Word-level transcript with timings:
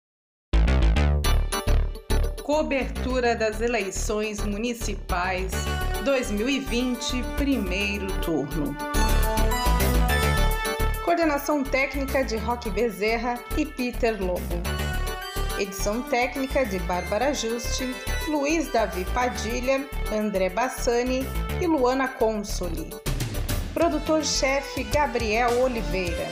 Cobertura 2.44 3.34
das 3.34 3.60
eleições 3.60 4.44
municipais 4.44 5.50
2020, 6.04 7.24
primeiro 7.36 8.06
turno. 8.20 8.76
Coordenação 11.04 11.64
técnica 11.64 12.22
de 12.22 12.36
Roque 12.36 12.70
Bezerra 12.70 13.34
e 13.58 13.66
Peter 13.66 14.22
Lobo. 14.22 14.75
Edição 15.58 16.02
técnica 16.02 16.66
de 16.66 16.78
Bárbara 16.80 17.32
Juste, 17.32 17.94
Luiz 18.28 18.70
Davi 18.70 19.06
Padilha, 19.14 19.86
André 20.12 20.50
Bassani 20.50 21.24
e 21.62 21.66
Luana 21.66 22.08
Consoli. 22.08 22.90
Produtor-chefe 23.72 24.84
Gabriel 24.84 25.62
Oliveira. 25.62 26.26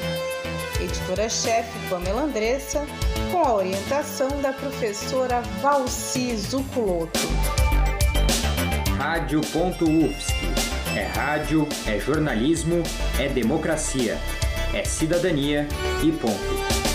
Editora-chefe 0.78 1.72
Pamela 1.88 2.22
Andressa, 2.22 2.84
com 3.32 3.38
a 3.38 3.54
orientação 3.54 4.28
da 4.42 4.52
professora 4.52 5.40
Valci 5.62 6.36
Zuculoto. 6.36 7.20
Rádio.UFSC. 8.98 10.34
É 10.94 11.06
rádio, 11.06 11.66
é 11.86 11.98
jornalismo, 11.98 12.82
é 13.18 13.28
democracia, 13.28 14.18
é 14.74 14.84
cidadania 14.84 15.66
e 16.02 16.12
ponto. 16.12 16.93